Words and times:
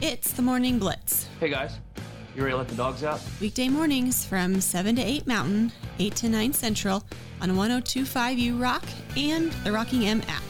It's 0.00 0.32
the 0.32 0.42
Morning 0.42 0.78
Blitz. 0.78 1.28
Hey 1.38 1.48
guys, 1.48 1.78
you 2.34 2.42
ready 2.42 2.52
to 2.52 2.58
let 2.58 2.68
the 2.68 2.74
dogs 2.74 3.04
out? 3.04 3.20
Weekday 3.40 3.68
mornings 3.68 4.26
from 4.26 4.60
7 4.60 4.96
to 4.96 5.02
8 5.02 5.26
Mountain, 5.26 5.72
8 5.98 6.16
to 6.16 6.28
9 6.28 6.52
Central 6.52 7.04
on 7.40 7.50
1025U 7.50 8.60
Rock 8.60 8.82
and 9.16 9.52
the 9.62 9.70
Rocking 9.70 10.04
M 10.06 10.20
app. 10.28 10.42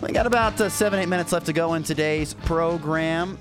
We 0.00 0.12
got 0.12 0.26
about 0.26 0.60
uh, 0.60 0.68
seven, 0.68 1.00
eight 1.00 1.08
minutes 1.08 1.32
left 1.32 1.46
to 1.46 1.52
go 1.52 1.74
in 1.74 1.82
today's 1.82 2.32
program. 2.32 3.38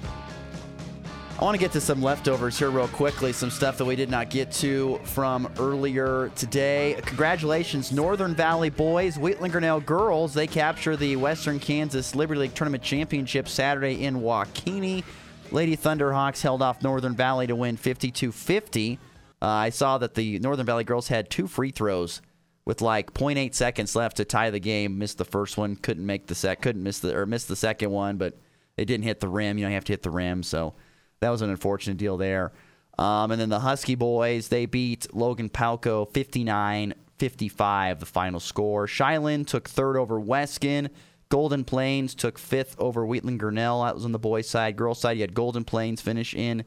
I 1.37 1.43
want 1.43 1.55
to 1.55 1.59
get 1.59 1.73
to 1.73 1.81
some 1.81 2.01
leftovers 2.01 2.57
here 2.57 2.69
real 2.69 2.87
quickly, 2.87 3.33
some 3.33 3.51
stuff 3.51 3.77
that 3.77 3.83
we 3.83 3.97
did 3.97 4.09
not 4.09 4.29
get 4.29 4.53
to 4.53 5.01
from 5.03 5.51
earlier 5.59 6.31
today. 6.37 6.97
Congratulations, 7.05 7.91
Northern 7.91 8.33
Valley 8.33 8.69
boys, 8.69 9.19
Wheatland 9.19 9.51
Grinnell 9.51 9.81
girls. 9.81 10.33
They 10.33 10.47
capture 10.47 10.95
the 10.95 11.17
Western 11.17 11.59
Kansas 11.59 12.15
Liberty 12.15 12.39
League 12.39 12.55
Tournament 12.55 12.83
Championship 12.83 13.49
Saturday 13.49 14.05
in 14.05 14.21
WaKeeney. 14.21 15.03
Lady 15.51 15.75
Thunderhawks 15.75 16.41
held 16.41 16.61
off 16.61 16.81
Northern 16.81 17.17
Valley 17.17 17.47
to 17.47 17.55
win 17.55 17.75
52 17.75 18.31
50. 18.31 18.97
Uh, 19.41 19.45
I 19.45 19.71
saw 19.71 19.97
that 19.97 20.13
the 20.13 20.39
Northern 20.39 20.65
Valley 20.65 20.85
girls 20.85 21.09
had 21.09 21.29
two 21.29 21.47
free 21.47 21.71
throws 21.71 22.21
with 22.63 22.81
like 22.81 23.13
0.8 23.13 23.53
seconds 23.53 23.93
left 23.93 24.15
to 24.17 24.25
tie 24.25 24.51
the 24.51 24.59
game. 24.59 24.97
Missed 24.97 25.17
the 25.17 25.25
first 25.25 25.57
one, 25.57 25.75
couldn't 25.75 26.05
make 26.05 26.27
the 26.27 26.35
sec, 26.35 26.61
couldn't 26.61 26.81
miss 26.81 26.99
the 26.99 27.13
or 27.13 27.25
missed 27.25 27.49
the 27.49 27.57
second 27.57 27.91
one, 27.91 28.15
but 28.15 28.37
it 28.77 28.85
didn't 28.85 29.03
hit 29.03 29.19
the 29.19 29.27
rim. 29.27 29.57
You 29.57 29.65
know, 29.65 29.69
you 29.69 29.75
have 29.75 29.83
to 29.83 29.93
hit 29.93 30.01
the 30.01 30.09
rim, 30.09 30.41
so 30.41 30.75
that 31.19 31.29
was 31.29 31.41
an 31.41 31.49
unfortunate 31.49 31.97
deal 31.97 32.17
there. 32.17 32.51
Um, 32.97 33.31
and 33.31 33.41
then 33.41 33.49
the 33.49 33.59
Husky 33.59 33.95
boys, 33.95 34.47
they 34.47 34.65
beat 34.65 35.13
Logan 35.13 35.49
Palco 35.49 36.11
59 36.11 36.93
55, 37.17 37.99
the 37.99 38.05
final 38.05 38.39
score. 38.39 38.87
Shiloh 38.87 39.43
took 39.43 39.69
third 39.69 39.97
over 39.97 40.19
Weskan. 40.19 40.89
Golden 41.29 41.63
Plains 41.63 42.13
took 42.13 42.37
fifth 42.37 42.75
over 42.77 43.05
Wheatland 43.05 43.39
Grinnell. 43.39 43.83
That 43.83 43.95
was 43.95 44.05
on 44.05 44.11
the 44.11 44.19
boys' 44.19 44.49
side. 44.49 44.75
Girls' 44.75 44.99
side, 44.99 45.17
you 45.17 45.21
had 45.21 45.33
Golden 45.33 45.63
Plains 45.63 46.01
finish 46.01 46.33
in 46.33 46.65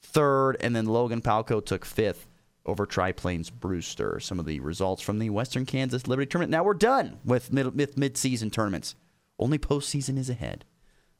third, 0.00 0.56
and 0.60 0.74
then 0.74 0.86
Logan 0.86 1.22
Palco 1.22 1.64
took 1.64 1.84
fifth 1.84 2.26
over 2.66 2.86
Tri 2.86 3.12
Plains 3.12 3.50
Brewster. 3.50 4.18
Some 4.20 4.38
of 4.38 4.46
the 4.46 4.60
results 4.60 5.02
from 5.02 5.18
the 5.18 5.30
Western 5.30 5.66
Kansas 5.66 6.06
Liberty 6.06 6.26
Tournament. 6.26 6.50
Now 6.50 6.64
we're 6.64 6.74
done 6.74 7.18
with 7.24 7.52
mid 7.52 7.96
mid 7.96 8.16
season 8.16 8.50
tournaments. 8.50 8.94
Only 9.38 9.58
postseason 9.58 10.18
is 10.18 10.30
ahead. 10.30 10.64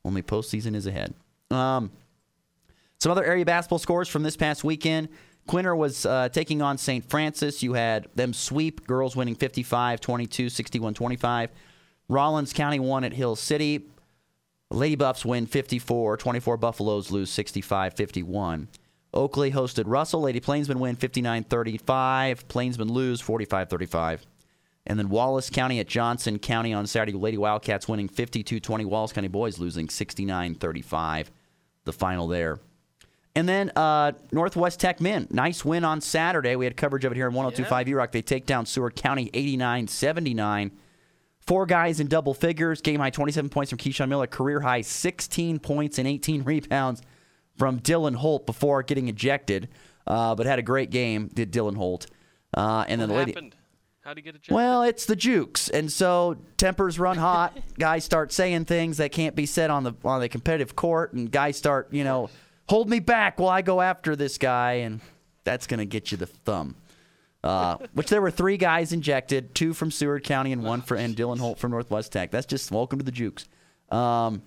Only 0.04 0.22
postseason 0.22 0.74
is 0.74 0.86
ahead. 0.86 1.14
Um, 1.50 1.92
some 3.02 3.10
other 3.10 3.24
area 3.24 3.44
basketball 3.44 3.80
scores 3.80 4.08
from 4.08 4.22
this 4.22 4.36
past 4.36 4.62
weekend. 4.62 5.08
Quinter 5.48 5.74
was 5.74 6.06
uh, 6.06 6.28
taking 6.28 6.62
on 6.62 6.78
St. 6.78 7.04
Francis. 7.10 7.60
You 7.60 7.72
had 7.72 8.06
them 8.14 8.32
sweep, 8.32 8.86
girls 8.86 9.16
winning 9.16 9.34
55 9.34 10.00
22, 10.00 10.48
61 10.48 10.94
25. 10.94 11.50
Rawlins 12.08 12.52
County 12.52 12.78
won 12.78 13.02
at 13.02 13.12
Hill 13.12 13.34
City. 13.34 13.88
Lady 14.70 14.94
Buffs 14.94 15.24
win 15.24 15.46
54 15.46 16.16
24. 16.16 16.56
Buffaloes 16.58 17.10
lose 17.10 17.28
65 17.30 17.94
51. 17.94 18.68
Oakley 19.12 19.50
hosted 19.50 19.84
Russell. 19.88 20.20
Lady 20.20 20.38
Plainsmen 20.38 20.78
win 20.78 20.94
59 20.94 21.42
35. 21.42 22.46
Plainsmen 22.46 22.92
lose 22.92 23.20
45 23.20 23.68
35. 23.68 24.26
And 24.86 24.96
then 24.96 25.08
Wallace 25.08 25.50
County 25.50 25.80
at 25.80 25.88
Johnson 25.88 26.38
County 26.38 26.72
on 26.72 26.86
Saturday. 26.86 27.18
Lady 27.18 27.36
Wildcats 27.36 27.88
winning 27.88 28.06
52 28.06 28.60
20. 28.60 28.84
Wallace 28.84 29.12
County 29.12 29.26
Boys 29.26 29.58
losing 29.58 29.88
69 29.88 30.54
35. 30.54 31.32
The 31.84 31.92
final 31.92 32.28
there. 32.28 32.60
And 33.34 33.48
then 33.48 33.70
uh, 33.76 34.12
Northwest 34.30 34.78
Tech 34.78 35.00
men, 35.00 35.26
nice 35.30 35.64
win 35.64 35.84
on 35.84 36.00
Saturday. 36.00 36.54
We 36.54 36.66
had 36.66 36.76
coverage 36.76 37.04
of 37.04 37.12
it 37.12 37.16
here 37.16 37.28
in 37.28 37.34
1025 37.34 37.88
yeah. 37.88 37.92
E-Rock. 37.92 38.12
They 38.12 38.22
take 38.22 38.44
down 38.44 38.66
Seward 38.66 38.94
County 38.94 39.30
89-79. 39.30 40.72
Four 41.40 41.66
guys 41.66 41.98
in 41.98 42.08
double 42.08 42.34
figures. 42.34 42.82
Game 42.82 43.00
high 43.00 43.10
27 43.10 43.48
points 43.48 43.70
from 43.70 43.78
Keyshawn 43.78 44.08
Miller. 44.08 44.26
Career 44.26 44.60
high 44.60 44.82
16 44.82 45.58
points 45.60 45.98
and 45.98 46.06
18 46.06 46.42
rebounds 46.44 47.02
from 47.56 47.80
Dylan 47.80 48.16
Holt 48.16 48.44
before 48.44 48.82
getting 48.82 49.08
ejected. 49.08 49.68
Uh, 50.06 50.34
but 50.34 50.46
had 50.46 50.58
a 50.58 50.62
great 50.62 50.90
game, 50.90 51.30
did 51.32 51.52
Dylan 51.52 51.76
Holt. 51.76 52.06
Uh, 52.54 52.84
and 52.86 53.00
what 53.00 53.06
then 53.06 53.08
the 53.08 53.14
lady. 53.14 53.32
happened? 53.32 53.56
How'd 54.02 54.16
he 54.16 54.22
get 54.22 54.34
ejected? 54.34 54.54
Well, 54.54 54.82
it's 54.82 55.06
the 55.06 55.14
Jukes, 55.14 55.68
and 55.68 55.90
so 55.90 56.36
tempers 56.56 56.98
run 56.98 57.16
hot. 57.16 57.56
guys 57.78 58.04
start 58.04 58.32
saying 58.32 58.64
things 58.64 58.96
that 58.96 59.12
can't 59.12 59.36
be 59.36 59.46
said 59.46 59.70
on 59.70 59.84
the 59.84 59.94
on 60.04 60.20
the 60.20 60.28
competitive 60.28 60.74
court, 60.74 61.12
and 61.12 61.30
guys 61.30 61.56
start, 61.56 61.92
you 61.92 62.02
know, 62.02 62.28
hold 62.72 62.88
me 62.88 63.00
back 63.00 63.38
while 63.38 63.50
I 63.50 63.60
go 63.60 63.82
after 63.82 64.16
this 64.16 64.38
guy, 64.38 64.72
and 64.76 65.02
that's 65.44 65.66
going 65.66 65.76
to 65.76 65.84
get 65.84 66.10
you 66.10 66.16
the 66.16 66.24
thumb. 66.24 66.74
Uh, 67.44 67.76
which 67.92 68.08
there 68.08 68.22
were 68.22 68.30
three 68.30 68.56
guys 68.56 68.94
injected, 68.94 69.54
two 69.54 69.74
from 69.74 69.90
Seward 69.90 70.24
County 70.24 70.52
and 70.52 70.62
one 70.62 70.80
for 70.80 70.96
and 70.96 71.14
Dylan 71.14 71.38
Holt 71.38 71.58
from 71.58 71.72
Northwest 71.72 72.12
Tech. 72.12 72.30
That's 72.30 72.46
just 72.46 72.70
welcome 72.70 72.98
to 72.98 73.04
the 73.04 73.12
Jukes. 73.12 73.46
Um, 73.90 74.40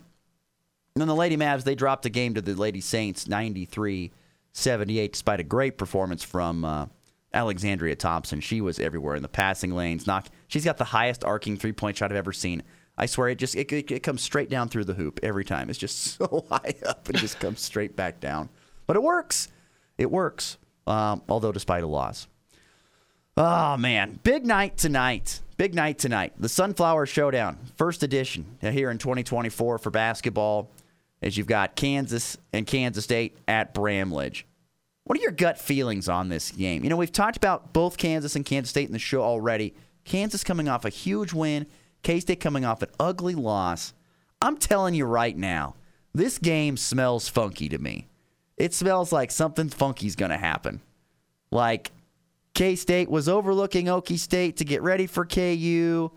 and 0.96 1.02
then 1.02 1.08
the 1.08 1.16
Lady 1.16 1.38
Mavs, 1.38 1.66
they 1.66 1.76
dropped 1.76 2.08
a 2.08 2.10
game 2.10 2.34
to 2.34 2.42
the 2.42 2.56
Lady 2.56 2.82
Saints 2.82 3.28
93 3.28 4.12
78, 4.54 5.12
despite 5.12 5.40
a 5.40 5.44
great 5.44 5.78
performance 5.78 6.24
from 6.24 6.66
uh, 6.66 6.88
Alexandria 7.32 7.96
Thompson. 7.96 8.40
She 8.40 8.60
was 8.60 8.80
everywhere 8.80 9.16
in 9.16 9.22
the 9.22 9.28
passing 9.28 9.76
lanes. 9.76 10.08
Knock, 10.08 10.30
she's 10.48 10.66
got 10.66 10.78
the 10.78 10.86
highest 10.86 11.24
arcing 11.24 11.58
three 11.58 11.74
point 11.74 11.98
shot 11.98 12.10
I've 12.10 12.18
ever 12.18 12.34
seen. 12.34 12.64
I 12.98 13.06
swear 13.06 13.30
it 13.30 13.38
just 13.38 13.56
it, 13.56 13.72
it, 13.72 13.92
it, 13.92 14.04
comes 14.04 14.22
straight 14.22 14.50
down 14.50 14.70
through 14.70 14.86
the 14.86 14.94
hoop 14.94 15.20
every 15.22 15.44
time. 15.44 15.70
It's 15.70 15.80
just 15.80 15.98
so 16.18 16.46
high 16.50 16.76
up 16.86 17.08
and 17.10 17.18
just 17.18 17.40
comes 17.40 17.62
straight 17.62 17.96
back 17.96 18.20
down. 18.20 18.50
But 18.88 18.96
it 18.96 19.04
works. 19.04 19.50
It 19.98 20.12
works. 20.12 20.58
Um, 20.88 21.22
although 21.28 21.52
despite 21.52 21.84
a 21.84 21.88
loss. 21.88 22.28
Oh 23.38 23.76
man, 23.76 24.20
big 24.24 24.46
night 24.46 24.78
tonight. 24.78 25.42
Big 25.58 25.74
night 25.74 25.98
tonight. 25.98 26.34
The 26.38 26.50
Sunflower 26.50 27.06
Showdown, 27.06 27.58
first 27.76 28.04
edition 28.04 28.58
here 28.62 28.92
in 28.92 28.98
2024 28.98 29.78
for 29.78 29.90
basketball. 29.90 30.70
As 31.22 31.38
you've 31.38 31.48
got 31.48 31.76
Kansas 31.76 32.38
and 32.54 32.68
Kansas 32.68 33.04
State 33.04 33.38
at 33.48 33.74
Bramlage. 33.74 34.46
What 35.06 35.18
are 35.18 35.22
your 35.22 35.32
gut 35.32 35.58
feelings 35.58 36.10
on 36.10 36.30
this 36.30 36.52
game? 36.52 36.84
You 36.84 36.90
know, 36.90 36.98
we've 36.98 37.12
talked 37.12 37.38
about 37.38 37.74
both 37.74 37.98
Kansas 37.98 38.36
and 38.36 38.46
Kansas 38.46 38.70
State 38.70 38.88
in 38.88 38.94
the 38.94 39.00
show 39.00 39.22
already. 39.22 39.74
Kansas 40.04 40.44
coming 40.44 40.68
off 40.68 40.86
a 40.86 40.90
huge 40.90 41.34
win 41.34 41.68
K 42.06 42.20
State 42.20 42.40
coming 42.40 42.64
off 42.64 42.84
an 42.84 42.90
ugly 43.00 43.34
loss. 43.34 43.96
I'm 44.40 44.58
telling 44.58 44.94
you 44.94 45.06
right 45.06 45.36
now, 45.36 45.74
this 46.14 46.38
game 46.38 46.78
smells 46.78 47.28
funky 47.28 47.68
to 47.70 47.80
me. 47.80 48.08
It 48.58 48.76
smells 48.76 49.12
like 49.12 49.32
something 49.32 49.70
funky's 49.70 50.16
going 50.16 50.30
to 50.30 50.38
happen. 50.38 50.82
Like 51.50 51.92
K 52.54 52.76
State 52.76 53.10
was 53.10 53.28
overlooking 53.28 53.88
Okie 53.88 54.20
State 54.20 54.58
to 54.58 54.66
get 54.66 54.84
ready 54.84 55.08
for 55.08 55.26
KU. 55.26 56.12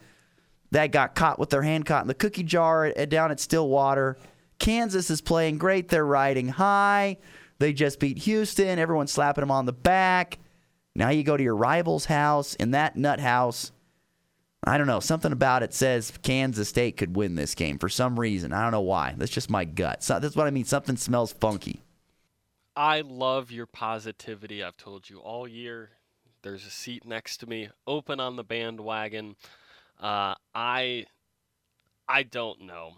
That 0.72 0.92
got 0.92 1.14
caught 1.14 1.38
with 1.38 1.48
their 1.48 1.62
hand 1.62 1.86
caught 1.86 2.02
in 2.02 2.08
the 2.08 2.12
cookie 2.12 2.42
jar 2.42 2.92
down 3.06 3.30
at 3.30 3.40
Stillwater. 3.40 4.18
Kansas 4.58 5.08
is 5.08 5.22
playing 5.22 5.56
great. 5.56 5.88
They're 5.88 6.04
riding 6.04 6.48
high. 6.48 7.16
They 7.60 7.72
just 7.72 7.98
beat 7.98 8.18
Houston. 8.18 8.78
Everyone's 8.78 9.12
slapping 9.12 9.40
them 9.40 9.50
on 9.50 9.64
the 9.64 9.72
back. 9.72 10.38
Now 10.94 11.08
you 11.08 11.22
go 11.22 11.38
to 11.38 11.42
your 11.42 11.56
rival's 11.56 12.04
house 12.04 12.54
in 12.56 12.72
that 12.72 12.94
nut 12.94 13.20
house 13.20 13.72
I 14.64 14.76
don't 14.76 14.86
know. 14.86 15.00
Something 15.00 15.32
about 15.32 15.62
it 15.62 15.72
says 15.72 16.12
Kansas 16.22 16.68
State 16.68 16.96
could 16.96 17.16
win 17.16 17.36
this 17.36 17.54
game 17.54 17.78
for 17.78 17.88
some 17.88 18.18
reason. 18.18 18.52
I 18.52 18.62
don't 18.62 18.72
know 18.72 18.80
why. 18.80 19.14
That's 19.16 19.30
just 19.30 19.50
my 19.50 19.64
gut. 19.64 20.02
So 20.02 20.18
that's 20.18 20.36
what 20.36 20.46
I 20.46 20.50
mean. 20.50 20.64
Something 20.64 20.96
smells 20.96 21.32
funky. 21.32 21.82
I 22.76 23.00
love 23.00 23.50
your 23.50 23.66
positivity. 23.66 24.62
I've 24.62 24.76
told 24.76 25.08
you 25.08 25.18
all 25.18 25.48
year. 25.48 25.90
There's 26.42 26.64
a 26.64 26.70
seat 26.70 27.04
next 27.04 27.38
to 27.38 27.48
me, 27.48 27.70
open 27.86 28.20
on 28.20 28.36
the 28.36 28.44
bandwagon. 28.44 29.34
Uh, 30.00 30.34
I, 30.54 31.06
I 32.08 32.22
don't 32.22 32.60
know. 32.60 32.92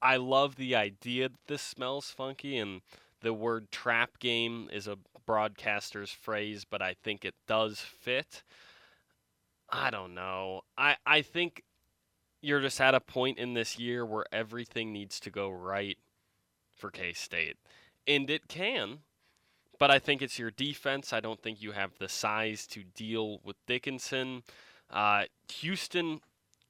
I 0.00 0.16
love 0.16 0.56
the 0.56 0.74
idea 0.74 1.28
that 1.28 1.46
this 1.46 1.60
smells 1.60 2.10
funky, 2.10 2.56
and 2.56 2.80
the 3.20 3.34
word 3.34 3.70
trap 3.70 4.18
game 4.18 4.70
is 4.72 4.86
a 4.86 4.96
broadcaster's 5.26 6.10
phrase, 6.10 6.64
but 6.64 6.80
I 6.80 6.94
think 7.02 7.24
it 7.24 7.34
does 7.46 7.80
fit. 7.80 8.42
I 9.70 9.90
don't 9.90 10.14
know. 10.14 10.62
I 10.76 10.96
I 11.04 11.22
think 11.22 11.62
you're 12.40 12.60
just 12.60 12.80
at 12.80 12.94
a 12.94 13.00
point 13.00 13.38
in 13.38 13.54
this 13.54 13.78
year 13.78 14.06
where 14.06 14.24
everything 14.32 14.92
needs 14.92 15.20
to 15.20 15.30
go 15.30 15.50
right 15.50 15.98
for 16.76 16.90
K 16.90 17.12
State. 17.12 17.56
And 18.06 18.30
it 18.30 18.48
can, 18.48 19.00
but 19.78 19.90
I 19.90 19.98
think 19.98 20.22
it's 20.22 20.38
your 20.38 20.50
defense. 20.50 21.12
I 21.12 21.20
don't 21.20 21.42
think 21.42 21.60
you 21.60 21.72
have 21.72 21.98
the 21.98 22.08
size 22.08 22.66
to 22.68 22.84
deal 22.84 23.40
with 23.44 23.56
Dickinson. 23.66 24.42
Uh, 24.90 25.24
Houston 25.52 26.20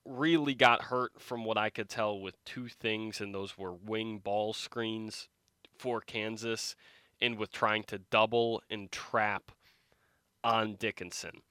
really 0.05 0.55
got 0.55 0.82
hurt 0.82 1.12
from 1.20 1.44
what 1.44 1.58
I 1.58 1.70
could 1.70 1.88
tell 1.88 2.19
with 2.19 2.43
two 2.44 2.69
things, 2.69 3.20
and 3.20 3.34
those 3.34 3.56
were 3.56 3.75
wing 3.75 4.19
ball 4.19 4.52
screens 4.52 5.28
for 5.76 6.00
Kansas 6.00 6.75
and 7.20 7.38
with 7.38 7.52
trying 7.52 7.84
to 7.84 7.99
double 7.99 8.62
and 8.70 8.90
trap 8.90 9.52
on 10.43 10.75
Dickinson. 10.75 11.43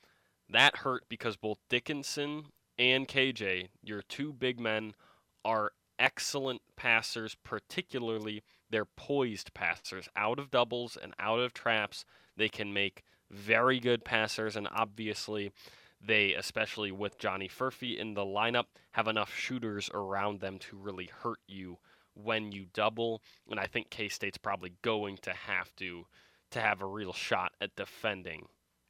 That 0.50 0.78
hurt 0.78 1.04
because 1.10 1.36
both 1.36 1.60
Dickinson 1.70 2.46
and 2.80 3.08
KJ, 3.08 3.70
your 3.84 4.02
two 4.02 4.32
big 4.32 4.60
men, 4.60 4.94
are 5.44 5.72
excellent 6.00 6.62
passers, 6.76 7.36
particularly 7.44 8.44
they're 8.70 8.86
poised 8.86 9.54
passers. 9.54 10.08
Out 10.16 10.40
of 10.40 10.52
doubles 10.52 10.98
and 11.02 11.14
out 11.20 11.40
of 11.40 11.54
traps, 11.54 12.06
they 12.36 12.50
can 12.50 12.74
make 12.74 13.04
very 13.30 13.80
good 13.80 14.06
passers, 14.06 14.56
and 14.56 14.68
obviously 14.72 15.52
they, 16.00 16.34
especially 16.34 16.92
with 16.92 17.18
Johnny 17.18 17.50
Furphy 17.50 17.98
in 17.98 18.14
the 18.14 18.26
lineup, 18.26 18.66
have 18.92 19.08
enough 19.08 19.34
shooters 19.34 19.90
around 19.94 20.40
them 20.40 20.60
to 20.60 20.78
really 20.78 21.10
hurt 21.24 21.40
you 21.48 21.78
when 22.14 22.52
you 22.52 22.68
double. 22.74 23.22
And 23.50 23.60
I 23.60 23.66
think 23.66 23.90
K 23.90 24.08
State's 24.08 24.38
probably 24.38 24.74
going 24.82 25.18
to 25.24 25.32
have 25.34 25.76
to 25.78 26.06
to 26.52 26.62
have 26.62 26.82
a 26.82 26.86
real 26.86 27.12
shot 27.12 27.52
at 27.60 27.76
defending 27.76 28.48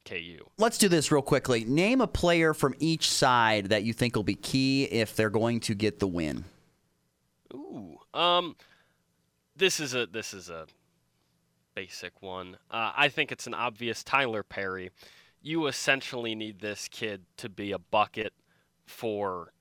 KU. 0.08 0.44
Let's 0.56 0.78
do 0.78 0.88
this 0.88 1.12
real 1.12 1.22
quickly. 1.22 1.64
Name 1.64 2.00
a 2.00 2.06
player 2.06 2.54
from 2.54 2.74
each 2.78 3.10
side 3.10 3.66
that 3.66 3.82
you 3.84 3.92
think 3.92 4.16
will 4.16 4.22
be 4.22 4.34
key 4.34 4.84
if 4.84 5.14
they're 5.14 5.30
going 5.30 5.60
to 5.60 5.74
get 5.74 5.98
the 5.98 6.06
win. 6.06 6.44
Ooh, 7.52 7.98
um, 8.14 8.56
this 9.56 9.80
is 9.80 9.94
a 9.94 10.06
this 10.06 10.32
is 10.32 10.48
a 10.48 10.66
basic 11.74 12.22
one. 12.22 12.56
Uh, 12.70 12.92
I 12.96 13.08
think 13.08 13.32
it's 13.32 13.46
an 13.46 13.54
obvious 13.54 14.02
Tylor 14.02 14.42
Perry. 14.42 14.90
You 15.40 15.66
essentially 15.66 16.34
need 16.34 16.60
this 16.60 16.88
kid 16.88 17.22
to 17.36 17.48
be 17.48 17.72
a 17.72 17.78
bucket 17.78 18.32
for 18.86 19.52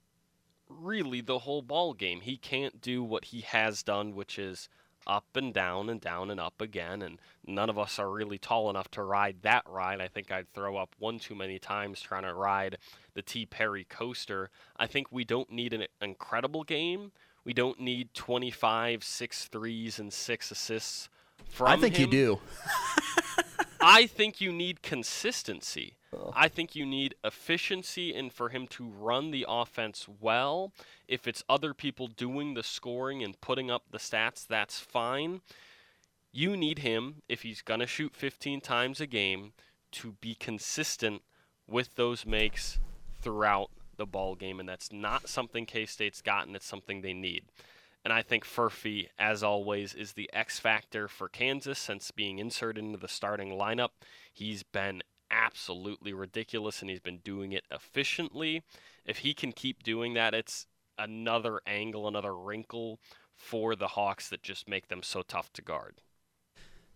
really 0.70 1.22
the 1.22 1.40
whole 1.40 1.62
ball 1.62 1.94
game. 1.94 2.22
He 2.22 2.38
can't 2.38 2.82
do 2.82 3.04
what 3.04 3.26
he 3.26 3.42
has 3.42 3.84
done, 3.84 4.16
which 4.16 4.40
is 4.40 4.70
up 5.07 5.25
and 5.36 5.54
down 5.54 5.89
and 5.89 6.00
down 6.00 6.30
and 6.30 6.39
up 6.39 6.62
again. 6.62 7.01
And 7.01 7.19
none 7.45 7.69
of 7.69 7.80
us 7.80 7.98
are 7.98 8.12
really 8.12 8.38
tall 8.38 8.69
enough 8.69 8.92
to 8.92 9.01
ride 9.01 9.38
that 9.42 9.63
ride. 9.68 10.01
I 10.01 10.07
think 10.07 10.31
I'd 10.31 10.54
throw 10.54 10.77
up 10.77 10.95
one 11.00 11.18
too 11.18 11.33
many 11.33 11.57
times 11.57 12.01
trying 12.01 12.24
to 12.24 12.33
ride 12.33 12.77
the 13.15 13.21
T. 13.21 13.45
Perry 13.45 13.86
coaster. 13.86 14.51
I 14.77 14.86
think 14.86 15.07
we 15.12 15.24
don't 15.24 15.50
need 15.50 15.74
an 15.74 15.86
incredible 16.01 16.63
game. 16.63 17.12
We 17.45 17.54
don't 17.54 17.80
need 17.80 18.13
25, 18.13 19.04
six 19.04 19.45
threes, 19.45 20.00
and 20.00 20.12
six 20.12 20.51
assists 20.51 21.07
from 21.50 21.68
I 21.68 21.77
think 21.77 21.95
him. 21.95 22.01
you 22.01 22.12
do. 22.12 22.39
I 23.88 24.06
think 24.06 24.42
you 24.42 24.51
need 24.51 24.81
consistency. 24.81 25.95
Oh. 26.13 26.34
I 26.36 26.50
think 26.50 26.75
you 26.75 26.86
need 26.86 27.16
efficiency 27.24 28.13
and 28.13 28.34
for 28.34 28.50
him 28.50 28.68
to 28.68 28.86
run 28.86 29.31
the 29.31 29.45
offense 29.48 30.07
well. 30.19 30.74
If 31.07 31.25
it's 31.25 31.44
other 31.48 31.74
people 31.74 32.07
doing 32.07 32.54
the 32.54 32.63
scoring 32.63 33.24
and 33.24 33.39
putting 33.39 33.72
up 33.72 33.84
the 33.92 33.98
stats, 33.98 34.45
that's 34.45 34.80
fine. 34.80 35.39
You 36.34 36.57
need 36.57 36.80
him, 36.80 37.22
if 37.30 37.44
he's 37.44 37.62
going 37.62 37.80
to 37.80 37.88
shoot 37.88 38.13
15 38.13 38.60
times 38.60 39.00
a 39.00 39.07
game, 39.07 39.54
to 39.94 40.12
be 40.19 40.36
consistent 40.36 41.22
with 41.66 41.95
those 41.95 42.25
makes 42.25 42.80
throughout 43.22 43.69
the 43.95 44.06
ball 44.06 44.36
game. 44.36 44.60
And 44.60 44.68
that's 44.68 44.92
not 44.92 45.30
something 45.30 45.66
K 45.66 45.86
State's 45.86 46.22
gotten, 46.22 46.56
it's 46.56 46.66
something 46.66 47.01
they 47.01 47.13
need. 47.13 47.45
And 48.07 48.13
I 48.13 48.21
think 48.21 48.45
Furphy, 48.45 49.09
as 49.19 49.44
always, 49.44 49.94
is 49.94 50.13
the 50.13 50.30
X 50.31 50.59
factor 50.59 51.09
for 51.09 51.27
Kansas 51.27 51.77
since 51.77 52.09
being 52.09 52.39
inserted 52.39 52.81
into 52.81 52.98
the 52.98 53.09
starting 53.09 53.50
lineup. 53.50 53.89
He's 54.31 54.63
been 54.63 55.04
absolutely 55.30 56.13
ridiculous 56.13 56.80
and 56.80 56.89
he's 56.89 57.01
been 57.01 57.18
doing 57.18 57.51
it 57.51 57.65
efficiently. 57.69 58.63
If 59.06 59.18
he 59.18 59.33
can 59.33 59.51
keep 59.51 59.83
doing 59.83 60.13
that, 60.13 60.33
it's 60.33 60.68
another 60.98 61.59
angle, 61.68 62.07
another 62.07 62.33
wrinkle 62.33 63.01
for 63.36 63.75
the 63.75 63.88
Hawks 63.88 64.30
that 64.30 64.42
just 64.42 64.69
make 64.69 64.88
them 64.88 65.03
so 65.03 65.21
tough 65.21 65.51
to 65.51 65.62
guard. 65.62 65.95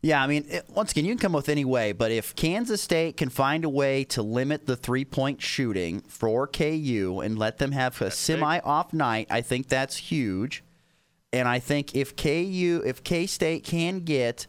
Yeah, 0.01 0.23
I 0.23 0.27
mean, 0.27 0.45
it, 0.47 0.69
once 0.69 0.93
again, 0.93 1.03
you 1.03 1.11
can 1.11 1.19
come 1.19 1.33
with 1.33 1.49
any 1.49 1.65
way, 1.65 1.91
but 1.91 2.11
if 2.11 2.37
Kansas 2.37 2.81
State 2.81 3.17
can 3.17 3.27
find 3.27 3.65
a 3.65 3.69
way 3.69 4.05
to 4.05 4.21
limit 4.21 4.65
the 4.65 4.77
three 4.77 5.03
point 5.03 5.41
shooting 5.41 5.99
for 6.07 6.47
KU 6.47 7.19
and 7.21 7.37
let 7.37 7.57
them 7.57 7.73
have 7.73 8.01
a 8.01 8.11
semi 8.11 8.59
off 8.59 8.93
night, 8.93 9.27
I 9.29 9.41
think 9.41 9.67
that's 9.67 9.97
huge. 9.97 10.63
And 11.33 11.47
I 11.47 11.59
think 11.59 11.95
if 11.95 12.15
KU, 12.15 12.81
if 12.85 13.03
K 13.03 13.25
State 13.25 13.63
can 13.63 13.99
get 13.99 14.47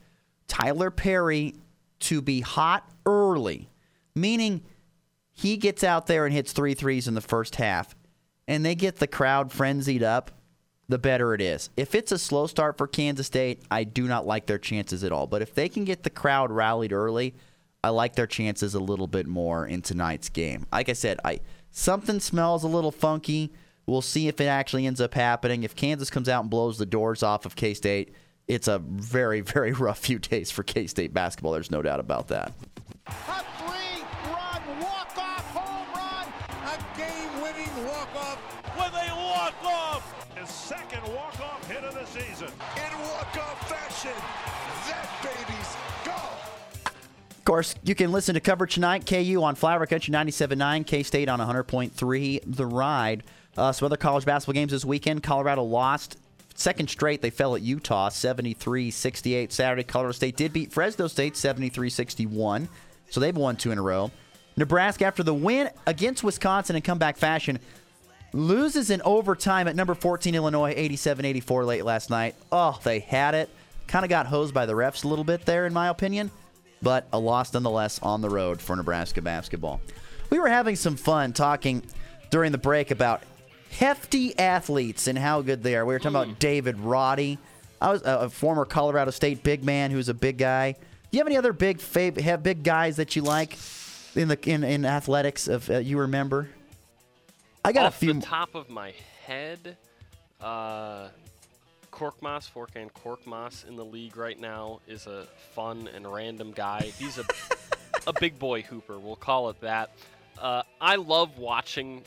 Tylor 0.48 0.90
Perry 0.90 1.54
to 2.00 2.20
be 2.20 2.40
hot 2.40 2.88
early, 3.06 3.68
meaning 4.14 4.62
he 5.30 5.56
gets 5.56 5.84
out 5.84 6.06
there 6.06 6.26
and 6.26 6.34
hits 6.34 6.52
three 6.52 6.74
threes 6.74 7.08
in 7.08 7.14
the 7.14 7.20
first 7.20 7.56
half, 7.56 7.94
and 8.48 8.64
they 8.64 8.74
get 8.74 8.96
the 8.96 9.06
crowd 9.06 9.52
frenzied 9.52 10.02
up, 10.02 10.30
the 10.88 10.98
better 10.98 11.32
it 11.32 11.40
is. 11.40 11.70
If 11.76 11.94
it's 11.94 12.12
a 12.12 12.18
slow 12.18 12.46
start 12.46 12.76
for 12.76 12.86
Kansas 12.86 13.26
State, 13.26 13.62
I 13.70 13.84
do 13.84 14.06
not 14.06 14.26
like 14.26 14.46
their 14.46 14.58
chances 14.58 15.04
at 15.04 15.12
all. 15.12 15.26
But 15.26 15.40
if 15.40 15.54
they 15.54 15.68
can 15.68 15.84
get 15.84 16.02
the 16.02 16.10
crowd 16.10 16.50
rallied 16.50 16.92
early, 16.92 17.34
I 17.84 17.88
like 17.88 18.14
their 18.14 18.26
chances 18.26 18.74
a 18.74 18.80
little 18.80 19.06
bit 19.06 19.26
more 19.26 19.66
in 19.66 19.82
tonight's 19.82 20.28
game. 20.28 20.66
Like 20.72 20.88
I 20.88 20.92
said, 20.92 21.18
I 21.24 21.40
something 21.70 22.20
smells 22.20 22.62
a 22.62 22.68
little 22.68 22.92
funky. 22.92 23.52
We'll 23.86 24.02
see 24.02 24.28
if 24.28 24.40
it 24.40 24.46
actually 24.46 24.86
ends 24.86 25.00
up 25.00 25.14
happening. 25.14 25.64
If 25.64 25.74
Kansas 25.74 26.10
comes 26.10 26.28
out 26.28 26.42
and 26.42 26.50
blows 26.50 26.78
the 26.78 26.86
doors 26.86 27.22
off 27.22 27.46
of 27.46 27.56
K 27.56 27.74
State, 27.74 28.14
it's 28.48 28.68
a 28.68 28.78
very, 28.78 29.40
very 29.42 29.72
rough 29.72 29.98
few 29.98 30.18
days 30.18 30.50
for 30.50 30.62
K 30.62 30.86
State 30.86 31.12
basketball. 31.12 31.52
There's 31.52 31.70
no 31.70 31.82
doubt 31.82 32.00
about 32.00 32.28
that. 32.28 32.52
A 33.06 33.12
three-run 33.58 34.80
walk-off 34.80 35.50
home 35.50 35.86
run, 35.94 36.28
a 36.66 36.96
game-winning 36.96 37.86
walk-off 37.86 38.38
with 38.76 38.94
a 38.94 39.14
walk-off. 39.16 40.36
His 40.36 40.48
second 40.48 41.02
walk-off 41.12 41.68
hit 41.68 41.82
of 41.82 41.94
the 41.94 42.06
season. 42.06 42.48
in 42.76 42.98
walk-off 43.00 43.68
fashion. 43.68 44.12
That 44.88 45.08
baby's 45.22 45.76
go. 46.04 46.92
Of 47.36 47.44
course, 47.44 47.74
you 47.82 47.96
can 47.96 48.12
listen 48.12 48.34
to 48.34 48.40
coverage 48.40 48.74
tonight. 48.74 49.04
KU 49.04 49.42
on 49.42 49.56
Flower 49.56 49.84
Country 49.86 50.14
97.9, 50.14 50.86
K 50.86 51.02
State 51.02 51.28
on 51.28 51.40
100.3. 51.40 52.40
The 52.46 52.66
ride. 52.66 53.24
Uh, 53.56 53.72
some 53.72 53.86
other 53.86 53.96
college 53.96 54.24
basketball 54.24 54.54
games 54.54 54.72
this 54.72 54.84
weekend. 54.84 55.22
Colorado 55.22 55.62
lost 55.62 56.16
second 56.54 56.88
straight. 56.88 57.20
They 57.20 57.30
fell 57.30 57.54
at 57.54 57.62
Utah 57.62 58.08
73 58.08 58.90
68. 58.90 59.52
Saturday, 59.52 59.84
Colorado 59.84 60.12
State 60.12 60.36
did 60.36 60.52
beat 60.52 60.72
Fresno 60.72 61.06
State 61.06 61.36
73 61.36 61.90
61. 61.90 62.68
So 63.10 63.20
they've 63.20 63.36
won 63.36 63.56
two 63.56 63.70
in 63.70 63.78
a 63.78 63.82
row. 63.82 64.10
Nebraska, 64.56 65.04
after 65.04 65.22
the 65.22 65.34
win 65.34 65.70
against 65.86 66.24
Wisconsin 66.24 66.76
in 66.76 66.82
comeback 66.82 67.16
fashion, 67.16 67.58
loses 68.32 68.90
in 68.90 69.02
overtime 69.02 69.68
at 69.68 69.76
number 69.76 69.94
14 69.94 70.34
Illinois 70.34 70.74
87-84 70.74 71.66
late 71.66 71.84
last 71.84 72.10
night. 72.10 72.34
Oh, 72.50 72.78
they 72.82 73.00
had 73.00 73.34
it. 73.34 73.50
Kind 73.86 74.04
of 74.04 74.08
got 74.08 74.26
hosed 74.26 74.54
by 74.54 74.66
the 74.66 74.72
refs 74.72 75.04
a 75.04 75.08
little 75.08 75.24
bit 75.24 75.44
there 75.44 75.66
in 75.66 75.72
my 75.72 75.88
opinion, 75.88 76.30
but 76.80 77.06
a 77.12 77.18
loss 77.18 77.52
nonetheless 77.52 77.98
on 78.02 78.20
the 78.20 78.30
road 78.30 78.60
for 78.60 78.76
Nebraska 78.76 79.20
basketball. 79.20 79.80
We 80.30 80.38
were 80.38 80.48
having 80.48 80.76
some 80.76 80.96
fun 80.96 81.32
talking 81.32 81.82
during 82.30 82.52
the 82.52 82.58
break 82.58 82.90
about 82.90 83.22
hefty 83.72 84.38
athletes 84.38 85.06
and 85.06 85.18
how 85.18 85.40
good 85.42 85.62
they 85.62 85.74
are. 85.76 85.84
We 85.84 85.94
were 85.94 85.98
talking 85.98 86.16
about 86.16 86.38
David 86.38 86.78
Roddy. 86.78 87.38
I 87.80 87.90
was 87.90 88.02
a, 88.02 88.20
a 88.20 88.30
former 88.30 88.64
Colorado 88.64 89.10
State 89.10 89.42
big 89.42 89.64
man 89.64 89.90
who's 89.90 90.08
a 90.08 90.14
big 90.14 90.38
guy. 90.38 90.72
Do 90.72 90.78
you 91.10 91.18
have 91.20 91.26
any 91.26 91.36
other 91.36 91.52
big 91.52 91.78
fav- 91.78 92.20
have 92.20 92.42
big 92.42 92.62
guys 92.62 92.96
that 92.96 93.16
you 93.16 93.22
like 93.22 93.58
in 94.14 94.28
the 94.28 94.38
in, 94.48 94.62
in 94.64 94.84
athletics 94.84 95.48
of 95.48 95.68
uh, 95.70 95.78
you 95.78 95.98
remember? 95.98 96.48
I 97.64 97.72
got 97.72 97.86
Off 97.86 97.96
a 97.96 97.98
few. 97.98 98.12
the 98.14 98.20
top 98.20 98.54
of 98.54 98.68
my 98.70 98.92
head, 99.24 99.76
uh, 100.40 101.08
Korkmaz, 101.92 102.50
Furkan 102.50 102.90
Korkmaz 102.92 103.66
in 103.68 103.76
the 103.76 103.84
league 103.84 104.16
right 104.16 104.38
now 104.38 104.80
is 104.88 105.06
a 105.06 105.26
fun 105.54 105.88
and 105.94 106.10
random 106.10 106.52
guy. 106.52 106.92
He's 106.98 107.18
a 107.18 107.24
a 108.06 108.12
big 108.20 108.38
boy 108.38 108.62
hooper, 108.62 108.98
we'll 108.98 109.16
call 109.16 109.48
it 109.50 109.60
that. 109.60 109.90
Uh, 110.40 110.62
I 110.80 110.96
love 110.96 111.38
watching 111.38 112.02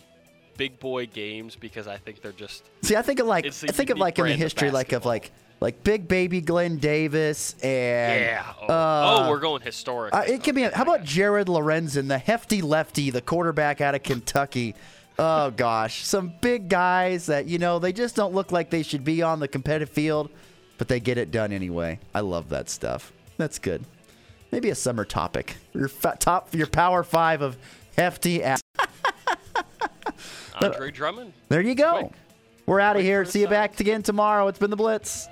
big 0.57 0.79
boy 0.79 1.05
games 1.05 1.55
because 1.55 1.87
I 1.87 1.97
think 1.97 2.21
they're 2.21 2.31
just 2.31 2.63
See, 2.81 2.95
I 2.95 3.01
think 3.01 3.19
of 3.19 3.27
like 3.27 3.45
I 3.45 3.49
think 3.49 3.89
of 3.89 3.97
like 3.97 4.17
in 4.17 4.23
the 4.23 4.27
brand 4.29 4.33
of 4.35 4.39
history 4.39 4.71
like 4.71 4.91
of 4.91 5.05
like 5.05 5.31
like 5.61 5.83
big 5.83 6.07
baby 6.07 6.41
Glen 6.41 6.77
Davis 6.77 7.55
and 7.63 8.21
yeah. 8.21 8.53
Oh, 8.61 8.65
uh, 8.67 9.25
oh, 9.25 9.29
we're 9.29 9.39
going 9.39 9.61
historic. 9.61 10.13
Uh, 10.13 10.23
it 10.27 10.43
can 10.43 10.55
be. 10.55 10.63
How 10.63 10.83
about 10.83 11.03
Jared 11.03 11.47
Lorenzen, 11.47 12.07
the 12.07 12.17
hefty 12.17 12.61
lefty, 12.61 13.09
the 13.09 13.21
quarterback 13.21 13.81
out 13.81 13.95
of 13.95 14.03
Kentucky? 14.03 14.75
Oh 15.17 15.51
gosh, 15.51 16.03
some 16.03 16.33
big 16.41 16.67
guys 16.67 17.27
that 17.27 17.45
you 17.45 17.57
know 17.57 17.79
they 17.79 17.93
just 17.93 18.15
don't 18.15 18.33
look 18.33 18.51
like 18.51 18.69
they 18.69 18.83
should 18.83 19.05
be 19.05 19.21
on 19.21 19.39
the 19.39 19.47
competitive 19.47 19.89
field, 19.89 20.29
but 20.77 20.87
they 20.89 20.99
get 20.99 21.17
it 21.17 21.31
done 21.31 21.53
anyway. 21.53 21.99
I 22.13 22.19
love 22.19 22.49
that 22.49 22.69
stuff. 22.69 23.13
That's 23.37 23.57
good. 23.59 23.85
Maybe 24.51 24.69
a 24.69 24.75
summer 24.75 25.05
topic. 25.05 25.57
Your 25.73 25.87
fa- 25.87 26.17
top, 26.19 26.53
your 26.53 26.67
power 26.67 27.03
five 27.03 27.41
of 27.41 27.57
hefty. 27.97 28.43
ass. 28.43 28.61
Andre 30.61 30.91
Drummond. 30.91 31.33
There 31.49 31.61
you 31.61 31.75
go. 31.75 31.99
Quick. 31.99 32.11
We're 32.65 32.79
out 32.79 32.95
of 32.95 33.03
here. 33.03 33.25
See 33.25 33.41
you 33.41 33.47
back 33.47 33.79
again 33.79 34.01
tomorrow. 34.01 34.47
It's 34.47 34.59
been 34.59 34.71
the 34.71 34.75
Blitz. 34.75 35.27